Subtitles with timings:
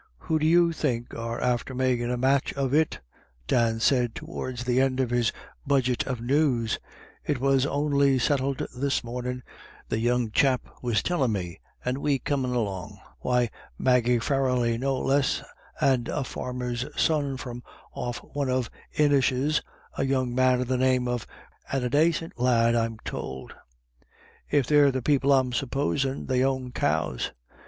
[0.25, 3.01] "Who do you think are after makin' a match of it?"
[3.47, 5.31] Dan said towards the end of his
[5.67, 6.79] budget of news;"
[7.23, 9.43] it was only settled this mornin',
[9.89, 12.97] the young chap was tellin' me, and we comin' along.
[13.19, 15.43] Why, Maggie Farrelly, no less,
[15.79, 17.61] and a farmer's son from
[17.93, 19.61] off one of the Inishes,
[19.99, 23.53] a young man of the name of M'Grenaghan, and a dacint lad I'm tould.
[24.49, 27.33] If they're the people I'm supposin', they own cows.